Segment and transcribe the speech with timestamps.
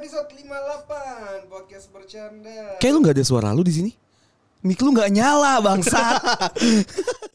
[0.00, 2.80] episode 58 podcast bercanda.
[2.80, 3.92] Kayak lu nggak ada suara lu di sini.
[4.64, 6.16] Mik lu nggak nyala bangsa.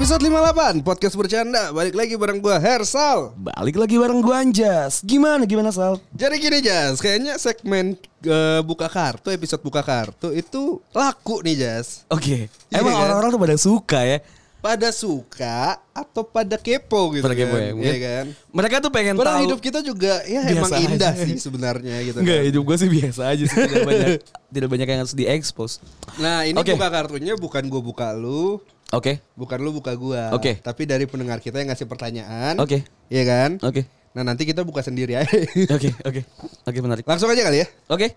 [0.00, 1.76] Episode 58 podcast bercanda.
[1.76, 3.36] Balik lagi bareng gua Hersal.
[3.36, 5.04] Balik lagi bareng gua Anjas.
[5.04, 6.00] Gimana gimana Sal?
[6.16, 12.08] Jadi gini Jas, kayaknya segmen eh, buka kartu episode buka kartu itu laku nih Jas.
[12.08, 12.48] Oke.
[12.48, 13.12] Iya Emang kan?
[13.12, 14.18] orang-orang tuh pada suka ya.
[14.60, 17.64] Pada suka atau pada kepo gitu Pada kepo kan.
[17.64, 17.92] ya, mungkin.
[17.92, 18.26] Iya kan?
[18.56, 19.44] Mereka tuh pengen Padahal tahu.
[19.52, 21.24] hidup kita juga ya Biasa emang indah aja.
[21.28, 22.48] sih sebenarnya gitu Enggak, kan.
[22.48, 23.56] hidup gue sih biasa aja sih.
[23.56, 24.08] Tidak banyak,
[24.56, 25.80] tidak banyak yang harus diekspos.
[26.16, 26.72] Nah, ini Oke.
[26.72, 29.22] buka kartunya bukan gua buka lu, Oke.
[29.38, 30.34] bukan lu buka gua.
[30.34, 30.58] Oke.
[30.58, 32.58] Tapi dari pendengar kita yang ngasih pertanyaan.
[32.58, 32.82] Oke.
[33.06, 33.50] Iya kan?
[33.62, 33.86] Oke.
[34.10, 35.30] Nah, nanti kita buka sendiri aja.
[35.78, 36.20] Oke, oke.
[36.66, 37.06] Oke, menarik.
[37.06, 37.66] Langsung aja kali ya.
[37.86, 38.10] Oke.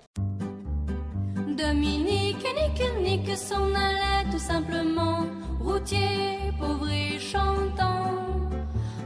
[1.54, 5.30] Dominique, nique, nique s'en allait tout simplement,
[5.62, 8.10] routier, pauvre et chantant.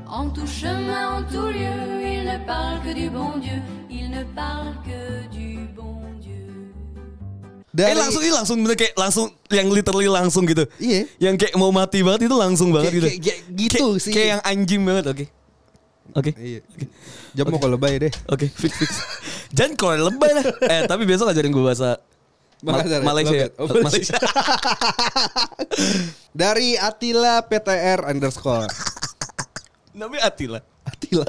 [0.08, 3.60] En tout chemin, en tout lieu, il ne parle que du bon Dieu,
[3.92, 6.07] il ne parle que du bon Dieu.
[7.80, 10.64] Eh langsung ini langsung bener kayak langsung yang literally langsung gitu.
[10.78, 11.06] Iya.
[11.20, 13.08] Yang kayak mau mati banget itu langsung banget Kayak- gitu.
[13.08, 14.12] kayak- kayak gitu Kayak- sih.
[14.12, 15.26] Kayak yang anjing banget, oke.
[16.16, 16.30] Oke.
[16.34, 16.60] Iya.
[17.32, 18.12] Jam mau kalau lebay deh.
[18.28, 18.90] Oke, fix fix.
[19.52, 20.44] Jangan kalau lebay lah.
[20.68, 21.98] Eh, tapi besok ajarin gue bahasa
[22.58, 23.00] Ma- ya?
[23.00, 23.36] Malaysia.
[23.38, 23.48] ya?
[23.54, 23.62] Logat.
[23.62, 24.18] Oh, Malaysia.
[26.34, 28.66] Dari Atila PTR underscore.
[29.94, 30.60] Namanya Atila.
[30.82, 31.26] Atila.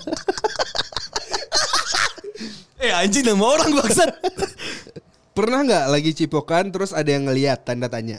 [2.78, 4.06] Eh, anjing nama orang bangsat.
[5.38, 8.18] Pernah nggak lagi cipokan terus ada yang ngeliat tanda tanya?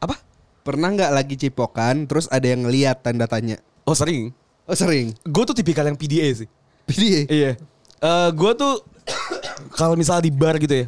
[0.00, 0.16] Apa?
[0.64, 3.60] Pernah nggak lagi cipokan terus ada yang ngeliat tanda tanya?
[3.84, 4.32] Oh, sering.
[4.64, 5.12] Oh sering.
[5.28, 6.48] Gue tuh tipikal yang PDA sih.
[6.88, 7.28] Pilih.
[7.28, 7.60] Iya.
[8.00, 8.80] Eh, gue tuh
[9.80, 10.86] kalau misalnya di bar gitu ya.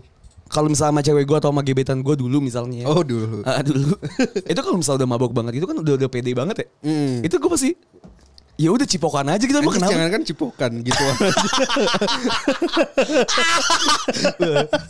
[0.49, 2.81] Kalau misalnya sama cewek gue atau sama gebetan gue dulu misalnya.
[2.81, 2.87] ya.
[2.89, 3.45] Oh dulu.
[3.45, 4.01] Ah, dulu.
[4.57, 6.67] itu kalau misalnya udah mabok banget itu kan udah udah pede banget ya.
[6.89, 7.29] Mm.
[7.29, 7.77] Itu gue pasti
[8.61, 9.93] ya udah cipokan aja gitu Anjing, kenapa?
[9.97, 11.05] jangan kan cipokan gitu.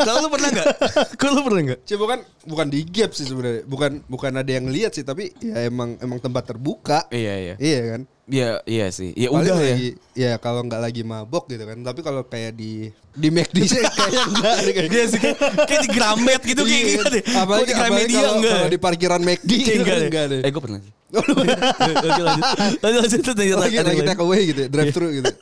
[0.02, 0.68] Kalau lu pernah nggak?
[1.14, 1.80] Kalau lu pernah nggak?
[1.86, 2.18] cipokan
[2.50, 3.62] bukan di gap sih sebenarnya.
[3.70, 7.06] Bukan bukan ada yang lihat sih tapi ya emang emang tempat terbuka.
[7.14, 7.54] Iya iya.
[7.62, 8.02] Iya kan?
[8.30, 9.10] Iya iya sih.
[9.12, 9.66] Ya Paling udah ya.
[9.74, 10.32] lagi, ya.
[10.38, 11.82] kalau nggak lagi mabok gitu kan.
[11.82, 15.36] Tapi kalau kayak di di McD sih kayaknya enggak deh kayak Iya sih kayak,
[15.66, 16.90] kayak di Gramet gitu kayak Iya.
[16.94, 17.22] gitu deh.
[17.34, 18.54] Apalagi, di Gramedia kalau, enggak.
[18.54, 20.08] kalau di parkiran McD Kayak gitu enggak, deh.
[20.08, 20.40] enggak deh.
[20.46, 20.80] Eh gue pernah.
[21.10, 22.44] Oke lanjut.
[22.78, 23.58] Lanjut lanjut lanjut.
[23.58, 25.32] lagi lagi take away gitu, drive thru gitu.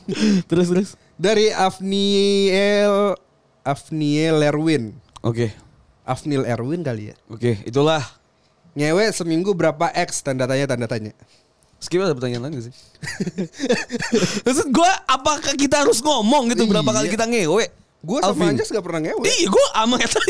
[0.50, 0.88] Terus terus.
[1.14, 3.14] Dari Afniel
[3.60, 4.96] Afniel Erwin.
[5.20, 5.52] Oke.
[6.02, 7.16] Afnil Erwin kali ya.
[7.28, 8.00] Oke, itulah.
[8.72, 11.12] Ngewe seminggu berapa X tanda tanya tanda tanya.
[11.80, 12.74] Skip ada pertanyaan lain gak sih?
[14.46, 16.94] Maksud gue apakah kita harus ngomong gitu berapa Iya.
[16.94, 17.64] kali kita ngewe?
[18.00, 18.48] Gue sama.
[18.48, 19.24] Anjas gak pernah ngewe.
[19.24, 20.22] Iya gue sama Hersal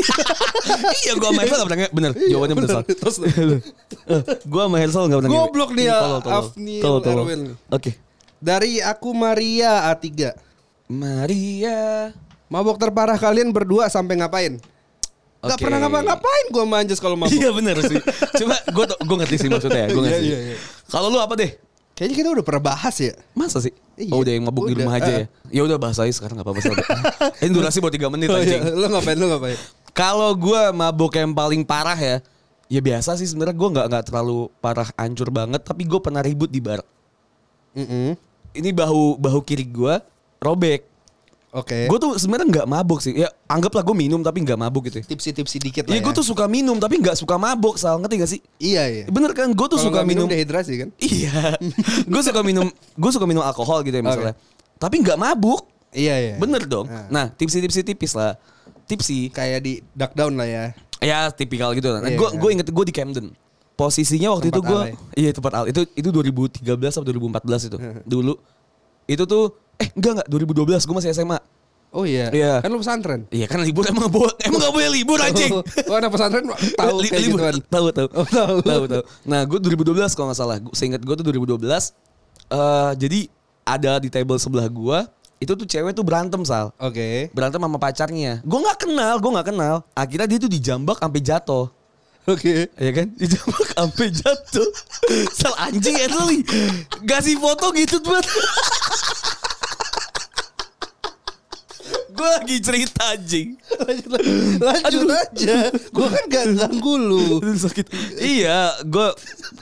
[1.03, 2.85] Iya gue sama Hersal gak pernah ngewe Bener Iya, jawabannya bener bener.
[2.93, 3.17] Terus.
[4.53, 5.97] Gue sama Hersal gak pernah ngewe Goblok dia,
[6.83, 7.03] tolol.
[7.05, 7.41] Erwin.
[7.69, 7.91] Oke
[8.39, 10.07] Dari aku Maria A3.
[10.87, 12.11] Maria
[12.47, 14.59] Mabok terparah kalian berdua sampai ngapain?
[15.41, 15.63] Gak Oke.
[15.63, 17.33] pernah ngapa-ngapain gue sama Anjas kalau mabok.
[17.33, 17.97] Iya bener sih
[18.37, 20.57] Coba gue gue ngerti sih maksudnya Gue ngerti Iya, iya, iya.
[20.91, 21.55] Kalau lu apa deh?
[21.95, 23.15] Kayaknya kita udah pernah bahas ya.
[23.37, 23.71] Masa sih?
[24.01, 24.89] Iya, oh udah yang mabuk di udah.
[24.89, 26.73] rumah aja ya Ya udah bahas aja sekarang gak apa-apa.
[27.45, 28.73] Ini durasi buat 3 menit Oh, anjing iya.
[28.73, 29.17] Lo ngapain?
[29.21, 29.59] Lo ngapain?
[29.93, 32.17] Kalau gue mabok yang paling parah ya,
[32.73, 36.49] ya biasa sih sebenarnya gue nggak nggak terlalu parah hancur banget, tapi gue pernah ribut
[36.49, 36.81] di bar.
[37.77, 38.17] Mm-mm.
[38.57, 39.95] Ini bahu bahu kiri gue
[40.41, 40.90] robek.
[41.51, 41.91] Oke.
[41.91, 43.11] Gue tuh sebenarnya nggak mabok sih.
[43.11, 45.03] Ya anggaplah gue minum tapi nggak mabuk gitu.
[45.03, 45.05] ya.
[45.07, 46.03] tipsi-tipsi dikit lah ya.
[46.03, 48.41] gue tuh suka minum tapi nggak suka mabok, sal ngerti gak sih?
[48.63, 49.05] Iya iya.
[49.11, 49.51] Bener kan?
[49.51, 50.35] Gue tuh Kalau suka nggak minum minum.
[50.39, 50.89] dehidrasi kan?
[51.03, 51.59] Iya,
[52.15, 54.35] gue suka minum, gue suka minum alkohol gitu ya misalnya.
[54.79, 56.35] Tapi nggak mabuk, Iya iya.
[56.39, 56.87] bener dong.
[56.87, 57.11] Nah.
[57.11, 58.39] Nah, tipsi-tipsi tipis lah,
[58.87, 59.27] tipsi.
[59.35, 60.65] Kayak di duck down lah ya.
[61.03, 61.91] Ya tipikal gitu.
[61.99, 62.39] Nah, Iya, gue kan?
[62.39, 63.27] gue inget gue di Camden.
[63.75, 64.83] Posisinya waktu Tempat itu gue,
[65.19, 65.65] iya tempat al.
[65.67, 66.63] Itu itu 2013
[66.95, 67.79] atau 2014 itu.
[68.07, 68.37] Dulu
[69.07, 71.39] itu tuh, eh enggak enggak 2012 gue masih SMA.
[71.91, 72.31] Oh iya.
[72.31, 72.63] Iya.
[72.63, 73.27] Kan lu pesantren.
[73.35, 75.51] Iya kan libur emang gak boleh, emang gak boleh libur anjing.
[75.51, 76.47] Oh, oh anak pesantren
[76.79, 77.39] tahu kayak libur.
[77.43, 77.57] gituan.
[77.67, 78.09] Tahu tahu.
[78.15, 78.57] Oh, tahu.
[78.63, 79.03] tahu tahu.
[79.27, 80.57] Nah, gue 2012 kalau nggak salah.
[80.71, 81.59] Seingat gue tuh 2012.
[82.51, 83.21] eh jadi
[83.63, 84.99] ada di table sebelah gue
[85.41, 86.71] itu tuh cewek tuh berantem sal.
[86.77, 87.33] Oke.
[87.33, 88.45] Berantem sama pacarnya.
[88.45, 89.75] Gue nggak kenal, gue nggak kenal.
[89.97, 91.67] Akhirnya dia tuh dijambak sampai jatuh.
[92.29, 92.69] Oke.
[92.77, 93.09] Ya kan?
[93.17, 94.69] Dijambak sampai jatuh.
[95.33, 96.45] Sal anjing Edli.
[97.09, 98.23] Kasih foto gitu buat.
[102.21, 103.57] Gue lagi cerita anjing.
[103.81, 104.11] Lanjut,
[104.61, 105.57] lanjut aja.
[105.89, 107.41] Gua kan gak ganggu lu.
[107.41, 107.89] Aduh, sakit.
[108.21, 109.09] Iya, gue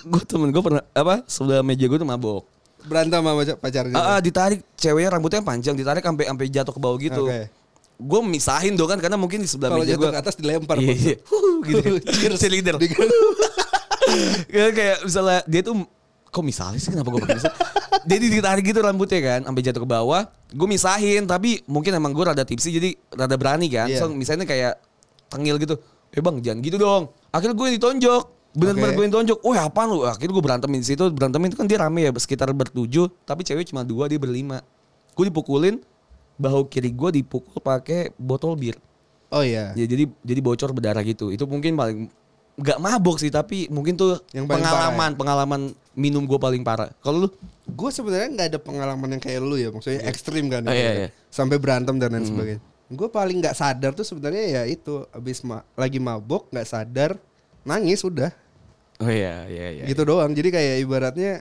[0.02, 2.42] gue temen gue pernah apa sebelah meja gue tuh mabok.
[2.88, 3.94] berantem sama pacarnya.
[3.94, 7.28] Ah, ah, ditarik ceweknya rambutnya panjang, ditarik sampai sampai jatuh ke bawah gitu.
[7.28, 7.52] Oke.
[8.00, 10.80] Gue misahin dong kan karena mungkin di sebelah Kalau meja gue ke atas dilempar.
[10.80, 11.16] Iya, iya.
[11.68, 12.00] Gitu.
[12.10, 12.42] Cheers.
[14.48, 15.84] Kayak, kayak misalnya dia tuh
[16.28, 17.52] kok misalnya sih kenapa gue pakai misal?
[18.10, 20.22] Jadi ditarik gitu rambutnya kan sampai jatuh ke bawah.
[20.52, 23.88] Gue misahin tapi mungkin emang gue rada tipsi jadi rada berani kan.
[23.90, 24.00] Iya.
[24.00, 24.80] So misalnya kayak
[25.28, 25.76] tengil gitu.
[26.08, 27.12] Eh bang jangan gitu dong.
[27.28, 28.24] Akhirnya gue yang ditonjok.
[28.56, 28.96] Bener-bener Oke.
[28.96, 29.38] gue ditonjok.
[29.44, 30.08] Wah apaan lu?
[30.08, 31.04] Akhirnya gue berantemin situ.
[31.12, 33.12] Berantemin itu kan dia rame ya sekitar bertujuh.
[33.28, 34.64] Tapi cewek cuma dua dia berlima.
[35.12, 35.82] Gue dipukulin.
[36.38, 38.78] Bahu kiri gue dipukul pakai botol bir.
[39.28, 39.76] Oh iya.
[39.76, 41.28] Ya, jadi jadi bocor berdarah gitu.
[41.28, 42.08] Itu mungkin paling
[42.58, 45.60] nggak mabok sih tapi mungkin tuh Yang pengalaman pengalaman
[45.98, 46.94] minum gue paling parah.
[46.96, 47.28] Kalau lu?
[47.66, 50.88] Gue sebenarnya nggak ada pengalaman yang kayak lu ya, maksudnya ekstrim kan, Oh, itu iya,
[50.88, 50.94] ya.
[50.96, 51.08] iya.
[51.28, 52.62] sampai berantem dan lain sebagainya.
[52.88, 57.18] Gue paling nggak sadar tuh sebenarnya ya itu, abis ma- lagi mabok nggak sadar,
[57.60, 58.30] nangis udah,
[58.98, 59.84] Oh iya iya iya.
[59.84, 60.30] gitu doang.
[60.30, 61.32] Jadi kayak ibaratnya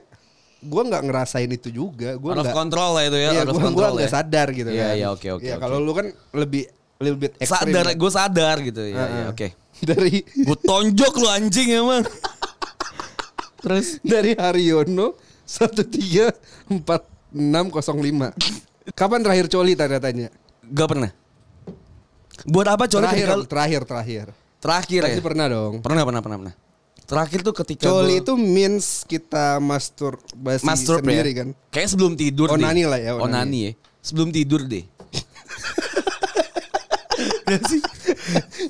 [0.58, 3.30] gue nggak ngerasain itu juga, gue Out of control lah itu ya.
[3.32, 4.10] iya gue nggak ya.
[4.12, 4.94] sadar gitu Iya kan.
[4.94, 5.42] iya oke oke.
[5.44, 5.62] Ya oke.
[5.62, 6.66] kalau lu kan lebih
[6.98, 7.70] little bit ekstrim.
[7.70, 7.94] sadar kan.
[7.96, 8.94] gue sadar gitu ya.
[8.96, 9.10] Heeh.
[9.16, 9.46] ya, Oke.
[9.88, 12.02] dari Gue tonjok lu anjing emang.
[13.58, 16.30] Terus dari Haryono satu tiga
[16.66, 18.30] empat enam kosong lima.
[18.92, 20.28] Kapan terakhir coli tanda tanya?
[20.64, 21.10] gak pernah.
[22.44, 24.26] Buat apa coba Terakhir, ketika- terakhir, terakhir.
[24.58, 25.06] terakhir ya?
[25.10, 25.74] Pasti pernah dong.
[25.80, 26.54] Pernah pernah pernah pernah.
[27.08, 31.36] Terakhir tuh ketika Coli gua- itu means kita masturbasi masturb sendiri ya.
[31.40, 31.48] kan.
[31.72, 32.86] Kayak sebelum tidur Onani deh.
[32.86, 33.24] lah ya, onani.
[33.24, 33.72] Onani ya.
[33.98, 34.84] Sebelum tidur deh.
[37.64, 37.80] Sih.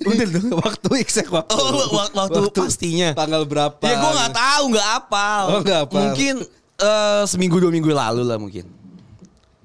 [0.03, 0.47] Udah dong.
[0.59, 1.53] waktu exact waktu.
[1.53, 3.11] Oh, wak- waktu pastinya.
[3.13, 3.83] Tanggal berapa?
[3.83, 5.43] Ya gue nggak tahu, nggak apal.
[5.51, 5.99] Oh, nggak apal.
[5.99, 6.35] Mungkin
[6.79, 8.65] eh, seminggu dua minggu lalu lah mungkin.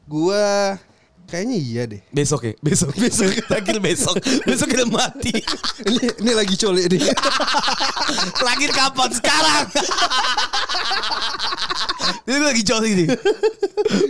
[0.03, 0.77] Gua
[1.25, 2.01] kayaknya iya deh.
[2.09, 3.29] Besok ya, besok, besok.
[3.45, 4.15] Terakhir besok,
[4.45, 5.33] besok kita mati.
[5.89, 7.01] ini ini lagi coli nih.
[8.41, 9.09] Terakhir kapan?
[9.09, 9.65] Sekarang.
[12.23, 13.07] Ini lagi coli nih.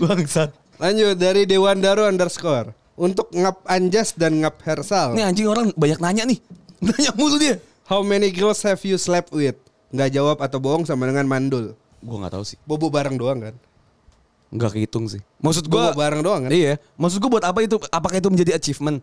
[0.01, 0.49] Bangsat.
[0.75, 2.73] Lanjut dari Dewandaro underscore.
[2.93, 5.13] Untuk ngap Anjas dan ngap Hersal.
[5.13, 6.37] Ini anjing orang banyak nanya nih.
[6.83, 7.57] Nanya mulu dia.
[7.83, 9.57] How many girls have you slept with?
[9.89, 11.73] Nggak jawab atau bohong sama dengan mandul.
[11.99, 12.57] Gue nggak tahu sih.
[12.61, 13.55] Bobo bareng doang kan?
[14.49, 15.23] Nggak kehitung sih.
[15.39, 16.51] Maksud Bobo gue bareng doang kan?
[16.51, 16.77] Iya.
[16.93, 17.81] Maksud gue buat apa itu?
[17.87, 19.01] Apakah itu menjadi achievement?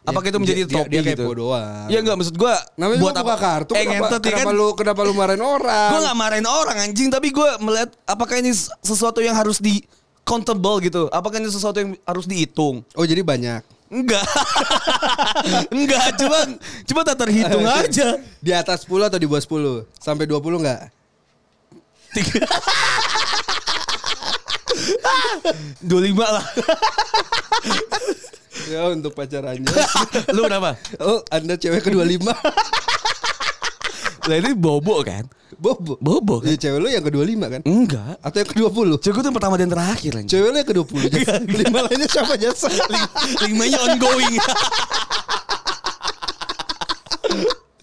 [0.00, 1.22] Apakah Ya, itu menjadi dia- trofi dia gitu?
[1.22, 1.86] kepo doang.
[1.86, 3.34] Iya enggak maksud gue Namanya buat apa?
[3.36, 4.54] kartu Eh, kenapa, ngentot ya kenapa kan?
[4.56, 5.88] lu kenapa lu marahin orang?
[5.92, 8.48] Gue gak marahin orang anjing Tapi gue melihat Apakah ini
[8.80, 9.84] sesuatu yang harus di
[10.22, 13.62] Countable gitu Apakah ini sesuatu yang harus dihitung Oh jadi banyak.
[13.90, 14.22] Enggak
[15.74, 16.38] Enggak Cuma
[16.86, 19.98] Cuma tak terhitung aja Di atas 10 atau di bawah 10?
[19.98, 20.94] Sampai 20 enggak?
[25.82, 26.46] Dua lima lah
[28.70, 29.66] Ya untuk pacarannya.
[30.30, 30.78] Lu berapa?
[31.02, 32.22] oh, Anda cewek ke-25.
[34.28, 35.24] Lah ini bobo kan
[35.58, 35.98] Bobo.
[35.98, 37.60] Bobo kan Ya cewek lu yang ke-25 kan?
[37.66, 38.88] Enggak Atau yang ke-20?
[39.02, 41.00] Cewek gue tuh yang pertama dan terakhir anjing Cewek lu yang ke-20.
[41.10, 41.42] Jas.
[41.66, 42.68] Lima lainnya siapa jasa?
[43.44, 44.38] Limanya ongoing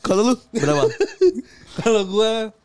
[0.08, 0.88] Kalau lu berapa?
[1.84, 2.56] Kalau gua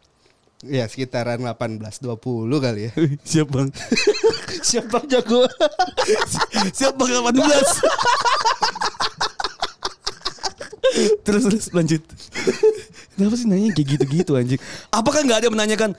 [0.62, 2.22] ya sekitaran 18 20
[2.62, 2.92] kali ya.
[3.34, 3.66] Siap bang
[4.62, 5.42] Siapa jago?
[6.70, 7.42] Siap bang 18
[11.26, 12.02] Terus terus lanjut
[13.22, 14.58] Kenapa sih nanya kayak gitu-gitu anjing.
[14.90, 15.90] Apakah nggak ada menanyakan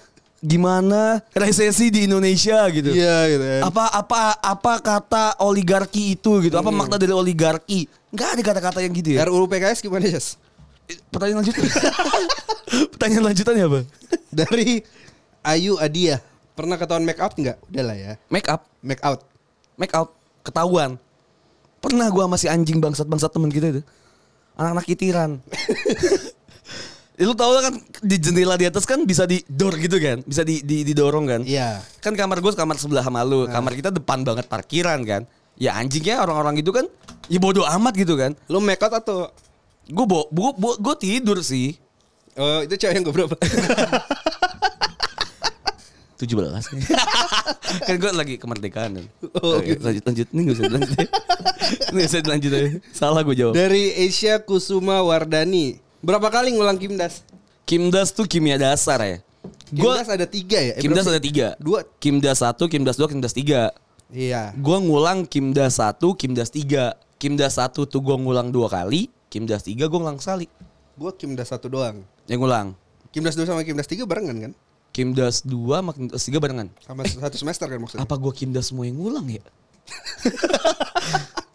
[0.44, 2.68] Gimana resesi di Indonesia?
[2.68, 2.92] gitu.
[2.92, 3.62] Iya gitu kan.
[3.64, 6.60] apa apa apa kata oligarki itu gitu?
[6.60, 7.88] Apa makna dari oligarki?
[8.12, 9.24] Nggak ada kata-kata yang gitu ya.
[9.24, 10.36] RUU PKS gimana, Jas?
[11.16, 11.64] pertanyaan lanjutan.
[12.92, 13.80] Pertanyaan lanjutannya apa?
[14.28, 14.84] Dari
[15.48, 16.20] Ayu Adia.
[16.60, 17.58] Pernah ketahuan make out enggak?
[17.72, 18.14] Udah lah ya.
[18.28, 18.68] make up.
[18.84, 19.24] Make out.
[19.80, 20.12] make out.
[20.44, 21.00] Ketahuan.
[21.80, 23.82] Pernah gua masih anjing bangsat bangsat temen kita itu.
[24.60, 25.32] Anak-anak kitiran
[27.14, 30.26] Ya, lu tau kan di jendela di atas kan bisa di door gitu kan?
[30.26, 31.42] Bisa di, di didorong kan?
[31.46, 31.86] Iya.
[32.02, 33.46] kan kamar gue kamar sebelah sama lu.
[33.46, 35.22] Kamar kita depan banget parkiran kan?
[35.54, 36.90] Ya anjingnya orang-orang gitu kan
[37.30, 38.34] ya bodoh amat gitu kan?
[38.50, 39.30] Lu make out atau?
[39.86, 41.78] Gue bo, bo, bo- gue tidur sih.
[42.34, 43.38] Oh, itu cewek yang keberapa?
[46.24, 49.06] 17 kan gue lagi kemerdekaan kan.
[49.44, 49.82] Oh, Oke, gitu.
[49.84, 50.28] lanjut lanjut.
[50.32, 51.06] Ini gak usah dilanjut ini
[52.00, 52.52] gak usah dilanjut
[52.96, 53.54] salah gue jawab.
[53.54, 55.83] Dari Asia Kusuma Wardani.
[56.04, 57.24] Berapa kali ngulang Kimdas?
[57.64, 59.18] Kimdas tuh kimia dasar ya
[59.72, 60.74] gue Kimdas ada tiga ya?
[60.76, 61.80] Eh, Kimdas ada tiga Dua.
[61.98, 63.72] Kimdas satu Kimdas dua Kimdas tiga
[64.08, 64.52] Iya.
[64.54, 69.88] gue ngulang Kimdas satu Kimdas tiga Kimdas satu tuh gue ngulang dua kali Kimdas tiga
[69.88, 70.46] gue ngulang sekali
[70.94, 72.04] Gua Kimdas satu doang.
[72.28, 72.76] yang ngulang
[73.10, 74.52] Kimdas 2 sama Kimdas 3 barengan kan?
[74.90, 78.04] Kimdas dua sama Kimdas tiga barengan Sama satu semester kan maksudnya?
[78.04, 79.44] apa gue Kimdas semua yang ngulang ya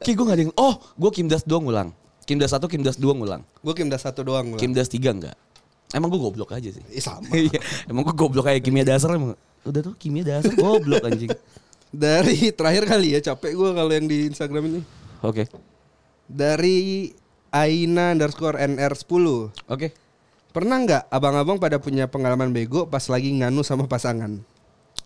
[0.01, 1.93] Kayak gue gak ada yang Oh gue Kimdas dua ngulang
[2.29, 4.61] Kimdas satu Kimdas dua ngulang Gue Kimdas satu doang ngulang.
[4.61, 5.37] Kimdas tiga enggak
[5.97, 7.25] Emang gue goblok aja sih Ih, sama.
[7.49, 7.57] Iya,
[7.89, 9.33] Emang gue goblok kayak kimia dasar emang
[9.65, 11.33] Udah tuh kimia dasar goblok anjing.
[11.89, 14.81] Dari terakhir kali ya capek gue kalau yang di Instagram ini.
[15.25, 15.49] Oke.
[16.29, 17.09] Dari
[17.49, 19.25] Aina underscore NR10
[19.73, 19.97] Oke.
[20.53, 24.37] Pernah nggak abang-abang pada punya pengalaman bego pas lagi nganu sama pasangan?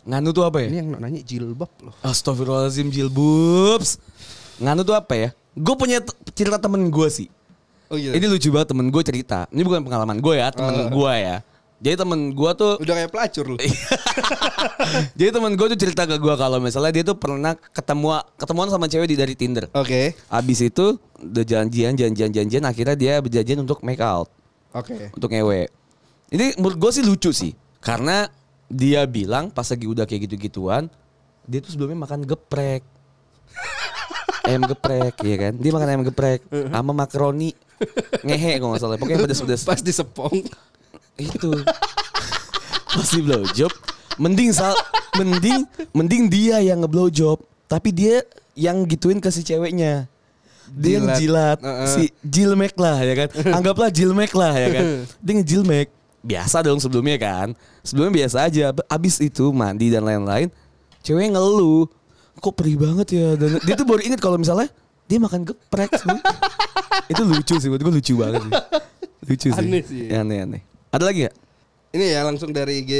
[0.02, 0.68] Nganu tuh apa ya?
[0.74, 1.94] Ini yang nanya jilbab loh.
[2.02, 4.02] Astagfirullahaladzim jilbubs.
[4.58, 5.30] Nganu tuh apa ya?
[5.52, 6.00] Gue punya
[6.32, 7.28] cerita temen gue sih.
[7.92, 8.16] Oh iya.
[8.16, 9.44] Ini lucu banget temen gue cerita.
[9.52, 11.44] Ini bukan pengalaman gue ya, temen gue ya.
[11.82, 13.58] Jadi temen gue tuh udah kayak pelacur loh.
[15.18, 18.86] Jadi temen gue tuh cerita ke gue kalau misalnya dia tuh pernah ketemu ketemuan sama
[18.86, 19.66] cewek di dari Tinder.
[19.74, 20.14] Oke.
[20.30, 24.30] Abis itu udah janjian, janjian, janjian, akhirnya dia berjanjian untuk make out,
[24.70, 25.10] Oke.
[25.10, 25.66] untuk ngewe.
[26.30, 27.50] Ini menurut gue sih lucu sih,
[27.82, 28.30] karena
[28.70, 30.86] dia bilang pas lagi udah kayak gitu-gituan,
[31.50, 32.86] dia tuh sebelumnya makan geprek,
[34.46, 35.52] ayam geprek, ya kan?
[35.58, 37.52] Dia makan ayam geprek sama makaroni.
[38.22, 39.62] Ngehe kalau nggak salah, pokoknya pedes-pedes.
[39.66, 40.42] Pas disepong.
[41.18, 41.50] itu.
[42.92, 43.72] Pasti blowjob
[44.20, 44.76] mending sal
[45.16, 45.64] mending
[45.96, 48.20] mending dia yang ngeblowjob tapi dia
[48.52, 50.04] yang gituin ke si ceweknya.
[50.72, 51.16] Dia Jilat.
[51.20, 51.58] jilat.
[51.60, 51.88] Heeh.
[51.88, 53.28] si jilmek lah ya kan?
[53.60, 54.84] Anggaplah jilmek lah ya kan?
[55.20, 55.88] Dia ngejilmek.
[56.22, 57.56] Biasa dong sebelumnya kan?
[57.80, 58.72] Sebelumnya biasa aja.
[58.88, 60.52] Abis itu mandi dan lain-lain
[61.02, 61.90] cewek ngeluh
[62.38, 64.70] kok perih banget ya dan dia tuh baru inget kalau misalnya
[65.04, 65.92] dia makan geprek
[67.12, 68.52] itu lucu sih buat gue lucu banget sih
[69.28, 70.08] lucu sih Aneh sih.
[70.08, 71.32] Ya, aneh aneh ada lagi ya
[71.92, 72.92] Ini ya langsung dari IG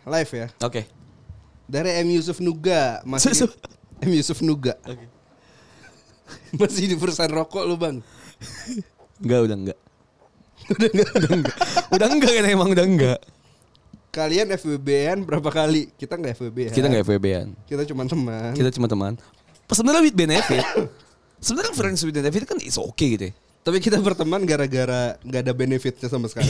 [0.00, 0.48] live ya.
[0.64, 0.88] Oke.
[1.68, 3.52] Dari M Yusuf Nuga su-
[4.08, 4.80] M Yusuf Nuga.
[6.56, 8.00] Masih di perusahaan rokok lu bang.
[9.20, 9.78] Enggak, udah enggak.
[10.72, 11.08] udah enggak.
[11.20, 11.56] Udah enggak.
[11.92, 13.20] Udah enggak kan emang udah enggak.
[14.10, 15.86] Kalian FWB-an berapa kali?
[15.94, 16.70] Kita nggak FWB ya.
[16.74, 17.48] Kita enggak FWB-an.
[17.62, 18.50] Kita cuma teman.
[18.58, 19.12] Kita cuma teman.
[19.70, 20.66] Sebenarnya with benefit.
[21.46, 23.34] Sebenarnya friends with benefit kan is okay gitu ya.
[23.60, 26.48] Tapi kita berteman gara-gara nggak ada benefitnya sama sekali.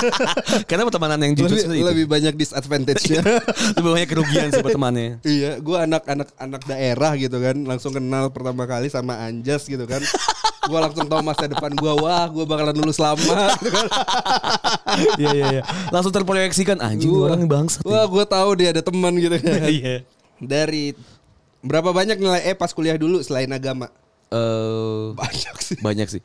[0.70, 1.84] Karena pertemanan yang jujur lebih, itu.
[1.90, 3.18] lebih banyak disadvantage-nya.
[3.76, 5.26] Lebih banyak kerugian sih pertemanannya.
[5.26, 9.98] iya, gue anak-anak anak daerah gitu kan, langsung kenal pertama kali sama Anjas gitu kan.
[10.70, 13.86] gue langsung tahu masa depan gue, wah gue bakalan lulus lama gitu kan.
[15.18, 15.62] Iya iya iya.
[15.88, 17.82] Langsung terproyeksikan anjing Gua- orang bangsat.
[17.82, 19.66] Wah, gue tahu dia ada teman gitu kan.
[19.72, 20.06] Iya.
[20.36, 20.94] Dari
[21.60, 23.90] berapa banyak nilai E pas kuliah dulu selain agama?
[24.28, 25.76] Eh Banyak sih.
[25.78, 26.22] banyak sih.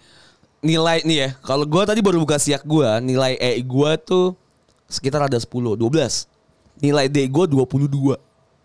[0.60, 4.38] Nilai nih ya, kalau gua tadi baru buka siak gua, nilai E gua tuh
[4.86, 6.30] sekitar ada 10, 12.
[6.78, 8.18] Nilai D gua 22.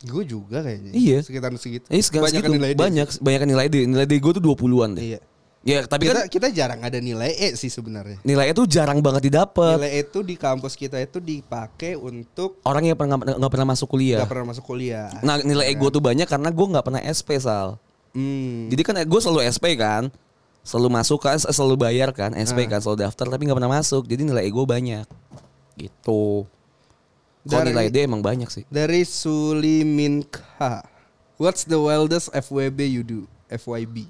[0.04, 0.92] Gue juga kayaknya.
[0.92, 1.18] Iya.
[1.24, 1.88] Sekitar segitu.
[1.88, 2.78] Eh Banyakan segitu, nilai D.
[2.78, 3.76] banyak banyak nilai D.
[3.86, 5.04] Nilai D gue tuh 20-an deh.
[5.08, 5.20] Iya.
[5.66, 8.22] Ya, tapi Kita kan kita jarang ada nilai E sih sebenarnya.
[8.22, 9.82] nilai itu jarang banget didapat.
[9.82, 13.90] Nilai E itu di kampus kita itu dipakai untuk Orang yang pernah nggak pernah masuk
[13.90, 14.22] kuliah.
[14.22, 15.10] nggak pernah masuk kuliah.
[15.20, 17.82] Nah, nilai E gue tuh banyak karena gue nggak pernah SP sal.
[18.14, 18.70] Hmm.
[18.70, 20.06] Jadi kan gue selalu SP kan,
[20.62, 22.78] selalu masuk kan, selalu bayar kan, SP Ah.
[22.78, 24.06] kan, selalu daftar tapi nggak pernah masuk.
[24.06, 25.06] Jadi nilai E gue banyak.
[25.74, 26.46] Gitu.
[27.42, 28.62] Kalau Dari- nilai D emang banyak sih.
[28.66, 30.86] Dari Suliminka.
[31.36, 33.20] What's the wildest FWB you do?
[33.48, 34.06] FYB.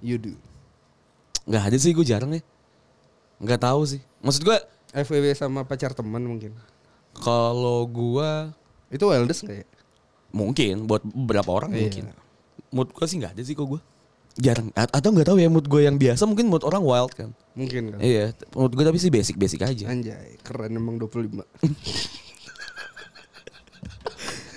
[0.00, 0.34] You do.
[1.50, 2.42] Nggak ada sih gue jarang ya.
[3.38, 4.00] Nggak tahu sih.
[4.20, 4.54] Maksud gue
[4.92, 6.54] FWB sama pacar teman mungkin.
[7.10, 8.30] kalau gue
[8.88, 9.66] Itu wildest nggak ya?
[10.30, 11.82] mungkin buat beberapa orang Iya.
[11.84, 12.04] mungkin.
[12.70, 13.80] Mood gue sih nggak ada sih kok gue.
[14.36, 14.70] Jarang.
[14.72, 17.34] A- Atau nggak tahu ya mood gue yang biasa mungkin mood orang wild kan.
[17.52, 17.98] Mungkin kan.
[17.98, 19.90] Iya, mood gue tapi sih basic-basic aja.
[19.90, 21.42] Anjay, keren emang 25.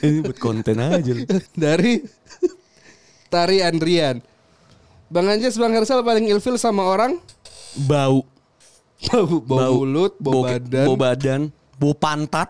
[0.03, 1.13] Ini buat konten aja.
[1.57, 2.03] Dari
[3.27, 4.19] Tari Andrian.
[5.13, 7.21] Bang Anjas, Bang Hersal paling ilfil sama orang
[7.75, 8.25] Bau.
[9.03, 10.85] bau, bau, mulut, bau, ke- badan.
[10.85, 11.41] Bau badan.
[11.75, 12.49] Bau pantat.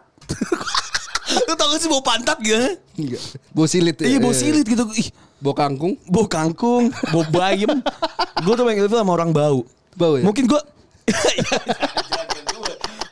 [1.49, 2.77] Lu tau gak sih bau pantat gak?
[2.93, 3.21] Enggak.
[3.49, 4.05] Bau silit ya.
[4.05, 4.85] Iya bau silit gitu.
[4.93, 5.99] Ih, Bau kangkung.
[6.05, 7.83] bau kangkung, bau bayam.
[8.45, 9.65] gue tuh paling ilfil sama orang bau.
[9.93, 10.23] Bau ya?
[10.23, 10.61] Mungkin gue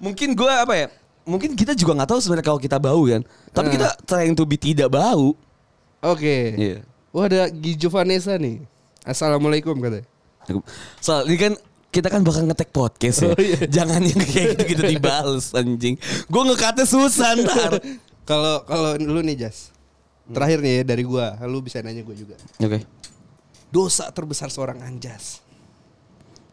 [0.01, 0.87] Mungkin gue apa ya?
[1.21, 3.21] Mungkin kita juga nggak tahu sebenarnya kalau kita bau kan.
[3.51, 3.73] Tapi Nah.
[3.73, 5.33] kita trying to be tidak bau.
[5.99, 6.37] Oke.
[6.51, 6.77] Iya.
[7.09, 8.63] Wah ada Gijo Vanessa nih.
[9.01, 10.05] Assalamualaikum katanya.
[11.01, 11.53] Soal ini kan
[11.91, 13.33] kita kan bakal ngetek podcast ya.
[13.33, 13.59] Oh, iya.
[13.81, 15.97] Jangan yang kayak gitu-gitu dibales anjing.
[16.29, 17.71] Gue ngekatnya susah ntar.
[18.29, 19.73] Kalau kalau lu nih Jas.
[20.29, 22.37] Terakhir nih ya dari gua, lu bisa nanya gua juga.
[22.61, 22.85] Oke.
[23.73, 25.41] Dosa terbesar seorang Anjas.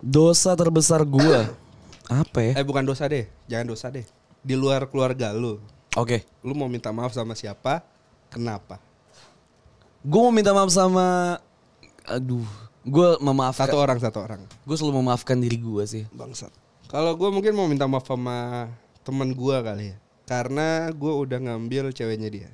[0.01, 1.39] Dosa terbesar gue
[2.25, 2.53] apa ya?
[2.59, 4.03] Eh bukan dosa deh, jangan dosa deh.
[4.43, 5.61] Di luar keluarga lu,
[5.95, 6.25] Oke.
[6.43, 7.85] lu mau minta maaf sama siapa?
[8.33, 8.81] Kenapa?
[10.03, 11.39] Gue mau minta maaf sama
[12.09, 12.49] aduh,
[12.85, 14.41] gue memaafkan Satu orang, satu orang.
[14.45, 16.05] gue selalu memaafkan diri gue sih.
[16.13, 16.51] Bangsat.
[16.89, 18.69] Kalau gua mungkin mau minta maaf sama
[19.05, 19.97] teman gua kali ya.
[20.25, 22.49] Karena gua udah ngambil ceweknya dia.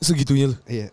[0.00, 0.56] Segitunya lu.
[0.64, 0.88] Iya.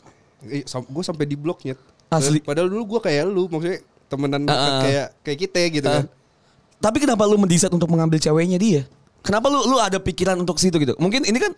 [0.68, 1.80] Gue sampai di bloknya.
[2.12, 2.44] Asli.
[2.44, 3.80] Padahal dulu gue kayak lu, maksudnya
[4.12, 4.84] temenan ah.
[4.84, 6.06] kayak kayak kita gitu kan.
[6.84, 8.84] Tapi kenapa lu mendesain untuk mengambil ceweknya dia?
[9.24, 11.00] Kenapa lu lu ada pikiran untuk situ gitu?
[11.00, 11.56] Mungkin ini kan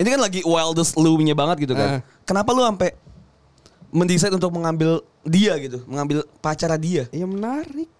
[0.00, 2.02] Ini kan lagi wildest lu-nya banget gitu kan.
[2.26, 2.94] Kenapa lu sampai
[3.94, 7.90] mendesain untuk mengambil dia gitu, mengambil pacara dia Ya menarik.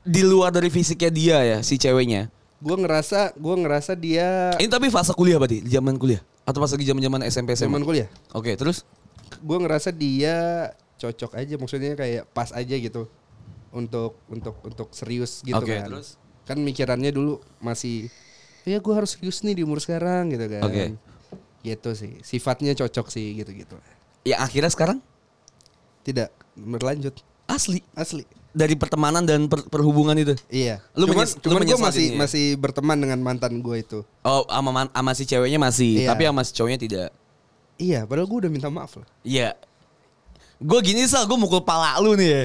[0.00, 2.30] di luar dari fisiknya dia ya si ceweknya.
[2.56, 6.86] Gue ngerasa, gue ngerasa dia Ini tapi fase kuliah berarti, zaman kuliah atau pas lagi
[6.86, 7.68] zaman-zaman SMP SMA?
[7.68, 8.08] zaman kuliah.
[8.32, 8.86] Oke, terus
[9.42, 13.10] Gue ngerasa dia cocok aja, maksudnya kayak pas aja gitu
[13.68, 15.90] untuk untuk untuk serius gitu Oke, kan.
[15.90, 16.16] terus?
[16.46, 18.06] Kan mikirannya dulu masih,
[18.62, 20.62] ya gue harus serius nih di umur sekarang gitu kan.
[20.64, 20.94] Oke.
[21.60, 23.74] Gitu sih, sifatnya cocok sih gitu-gitu.
[24.22, 25.02] ya akhirnya sekarang
[26.02, 27.14] Tidak berlanjut,
[27.46, 28.24] asli asli.
[28.50, 30.32] dari pertemanan dan per- perhubungan itu.
[30.48, 30.80] Iya.
[30.96, 32.18] Lu cuman menyes- cuman gue masih ini ya?
[32.18, 34.00] masih berteman dengan mantan gue itu.
[34.24, 36.08] Oh, sama man- sama si ceweknya masih, Iya.
[36.10, 37.08] tapi sama si cowoknya tidak.
[37.76, 39.04] Iya, padahal gue udah minta maaf lah.
[39.20, 39.52] Iya.
[40.56, 42.42] Gue gini sal, gue mukul pala lu nih ya.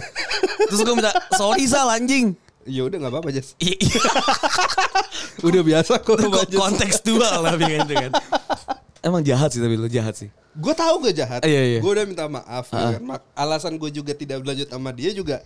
[0.67, 2.35] Terus gue minta sorry sal anjing.
[2.67, 3.55] Ya udah nggak apa-apa Jas.
[3.57, 4.03] Iya, iya.
[5.47, 6.13] Udah biasa kok.
[6.53, 8.11] Kontekstual lah itu kan.
[9.01, 10.29] Emang jahat sih tapi lu jahat sih.
[10.53, 11.41] Gue tahu gak jahat.
[11.41, 11.79] Iya, iya.
[11.79, 12.69] Gue udah minta maaf.
[12.69, 13.01] ya kan.
[13.01, 15.41] Mak- Alasan gue juga tidak berlanjut sama dia juga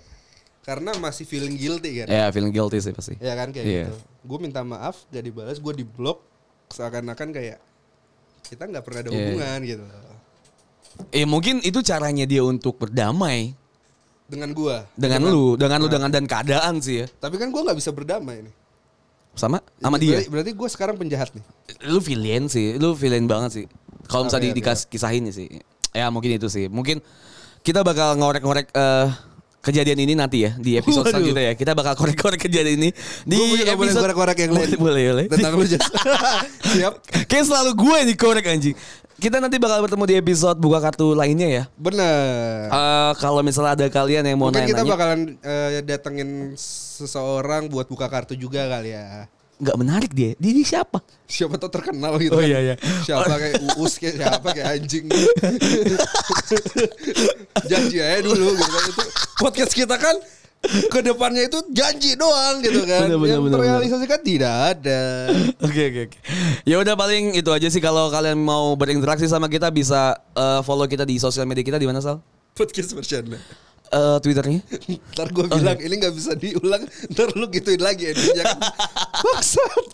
[0.61, 2.07] karena masih feeling guilty kan.
[2.07, 3.15] Ya feeling guilty sih pasti.
[3.17, 3.83] Ya kan kayak Iya.
[3.85, 3.95] gitu.
[4.25, 6.19] Gue minta maaf gak dibalas, gue di blok
[6.67, 7.57] seakan-akan kayak
[8.43, 9.17] kita nggak pernah ada Iya.
[9.23, 9.83] hubungan gitu
[11.11, 13.51] Eh mungkin itu caranya dia untuk berdamai
[14.25, 14.77] dengan gue.
[14.95, 17.07] dengan lu, dengan lu dengan dan keadaan sih ya.
[17.13, 18.53] Tapi kan gue nggak bisa berdamai nih.
[19.35, 20.17] Sama sama dia.
[20.17, 21.43] Berarti, berarti gue sekarang penjahat nih.
[21.91, 23.65] Lu villain sih, lu villain banget sih.
[24.07, 25.59] Kalau misalnya ya, di, dikas- kisahin sih.
[25.91, 26.71] Ya mungkin itu sih.
[26.71, 27.03] Mungkin
[27.61, 29.07] kita bakal ngorek-ngorek eh,
[29.65, 31.19] kejadian ini nanti ya di episode Waduh.
[31.19, 31.53] selanjutnya ya.
[31.57, 32.89] Kita bakal korek-korek kejadian ini
[33.25, 34.77] di Gua boleh korek-korek yang lain.
[34.77, 35.25] Boleh, boleh, boleh.
[35.27, 35.65] Tentang lu.
[36.77, 36.93] Siap.
[37.25, 38.75] Kayak selalu gue nih korek anjing.
[39.15, 41.63] Kita nanti bakal bertemu di episode buka kartu lainnya ya.
[41.79, 42.67] Bener.
[42.67, 46.29] Eh kalau misalnya ada kalian yang mau Mungkin kita nanya-nanya, bakalan eh, datengin
[46.59, 49.31] seseorang buat buka kartu juga kali ya.
[49.55, 50.35] nggak menarik dia.
[50.35, 50.99] Dia, dia siapa?
[51.31, 52.35] Siapa tau terkenal gitu.
[52.35, 52.51] Oh, kan.
[52.51, 52.75] iya, iya.
[53.07, 55.07] Siapa kayak Uus kayak siapa kayak anjing.
[57.71, 58.83] janji aja dulu gitu kan.
[58.91, 59.03] Itu
[59.39, 60.19] podcast kita kan
[60.93, 63.07] ke depannya itu janji doang gitu kan.
[63.07, 65.01] Bener, bener, Yang bener, terrealisasikan tidak ada.
[65.65, 66.17] Oke oke oke.
[66.63, 70.85] Ya udah paling itu aja sih kalau kalian mau berinteraksi sama kita bisa eh, follow
[70.87, 72.21] kita di sosial media kita di mana Sal?
[72.55, 73.37] Podcast bercanda.
[73.91, 74.61] Eh, Twitternya?
[75.13, 76.83] Ntar gue bilang ini nggak bisa diulang.
[77.13, 78.59] Ntar lu gituin lagi endingnya kan.
[79.25, 79.85] Bangsat.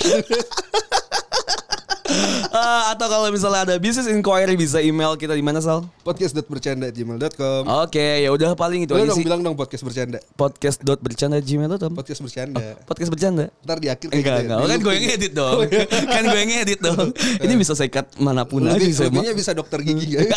[2.51, 5.87] Eh, atau kalau misalnya ada business inquiry bisa email kita di mana Sal?
[6.03, 9.23] Podcast.bercanda.gmail.com Oke ya udah paling itu aja dong sih.
[9.23, 10.19] bilang dong podcast bercanda.
[10.35, 11.91] Podcast.bercanda@gmail.com.
[11.95, 12.75] Podcast bercanda.
[12.83, 13.45] Podcast bercanda.
[13.63, 14.51] Ntar di akhir kayak Enggak, gitu ya.
[14.51, 14.67] enggak.
[14.67, 15.59] Kan gue yang edit dong.
[16.13, 17.07] kan gue yang edit dong.
[17.47, 19.01] Ini bisa saya cut mana pun aja Lebih, bisa.
[19.07, 20.27] lebihnya bisa dokter gigi gak?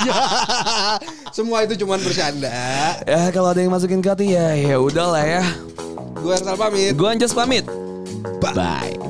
[1.34, 2.52] Semua itu cuman bercanda.
[3.02, 5.42] Ya kalau ada yang masukin ke hati ya ya udahlah ya.
[6.14, 6.94] Gue Ersal pamit.
[6.94, 7.66] Gue Anjas pamit.
[8.38, 9.03] Bye.